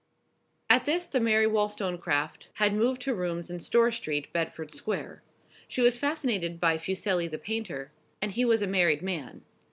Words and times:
At 0.67 0.85
this 0.85 1.05
time 1.05 1.25
Mary 1.25 1.45
Wollstonecraft 1.45 2.47
had 2.53 2.73
moved 2.73 3.03
to 3.03 3.13
rooms 3.13 3.51
in 3.51 3.59
Store 3.59 3.91
Street, 3.91 4.33
Bedford 4.33 4.73
Square. 4.73 5.21
She 5.67 5.81
was 5.83 5.99
fascinated 5.99 6.59
by 6.59 6.79
Fuseli 6.79 7.27
the 7.27 7.37
painter, 7.37 7.91
and 8.19 8.31
he 8.31 8.43
was 8.43 8.63
a 8.63 8.67
married 8.67 9.03
man. 9.03 9.43